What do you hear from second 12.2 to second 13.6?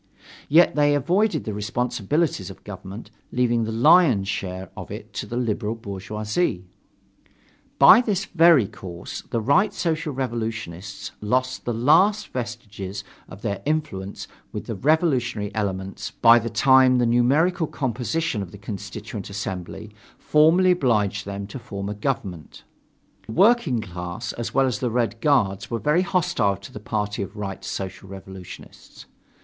vestiges of